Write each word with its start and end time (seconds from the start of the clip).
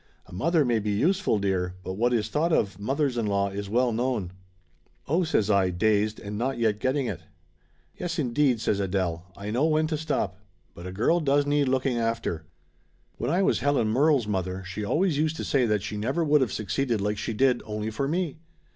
A 0.25 0.33
mother 0.33 0.65
may 0.65 0.79
be 0.79 0.89
useful, 0.89 1.37
dear, 1.37 1.75
but 1.83 1.93
what 1.93 2.11
is 2.11 2.27
thought 2.27 2.51
of 2.51 2.79
mothers 2.79 3.19
in 3.19 3.27
law 3.27 3.49
is 3.51 3.69
well 3.69 3.93
loiown." 3.93 4.31
"Oh!" 5.07 5.23
says 5.23 5.51
I, 5.51 5.69
dazed, 5.69 6.19
and 6.19 6.39
not 6.39 6.57
yet 6.57 6.79
getting 6.79 7.05
it. 7.05 7.19
Laughter 7.19 7.23
Limited 7.23 7.97
83 7.99 8.03
"Yes, 8.03 8.17
indeed!" 8.19 8.61
says 8.61 8.79
Adele. 8.79 9.25
"I 9.37 9.51
know 9.51 9.65
when 9.67 9.85
to 9.85 9.97
stop. 9.99 10.39
But 10.73 10.87
a 10.87 10.91
girl 10.91 11.19
does 11.19 11.45
need 11.45 11.67
looking 11.67 11.99
after. 11.99 12.47
When 13.17 13.29
I 13.29 13.43
was 13.43 13.59
Helen 13.59 13.89
Murrell's 13.89 14.25
mother 14.25 14.63
she 14.63 14.83
always 14.83 15.19
used 15.19 15.35
to 15.35 15.43
say 15.43 15.67
that 15.67 15.83
she 15.83 15.97
never 15.97 16.23
would 16.23 16.41
of 16.41 16.51
succeeded 16.51 16.99
like 16.99 17.19
she 17.19 17.33
did 17.35 17.61
only 17.63 17.91
for 17.91 18.07
me." 18.07 18.39